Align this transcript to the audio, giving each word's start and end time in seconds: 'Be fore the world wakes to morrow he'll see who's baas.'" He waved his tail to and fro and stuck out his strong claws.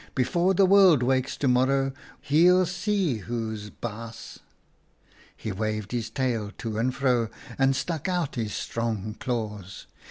'Be 0.15 0.23
fore 0.23 0.55
the 0.55 0.65
world 0.65 1.03
wakes 1.03 1.37
to 1.37 1.47
morrow 1.47 1.93
he'll 2.21 2.65
see 2.65 3.17
who's 3.17 3.69
baas.'" 3.69 4.39
He 5.37 5.51
waved 5.51 5.91
his 5.91 6.09
tail 6.09 6.51
to 6.57 6.79
and 6.79 6.91
fro 6.91 7.29
and 7.59 7.75
stuck 7.75 8.09
out 8.09 8.33
his 8.33 8.51
strong 8.55 9.15
claws. 9.19 9.85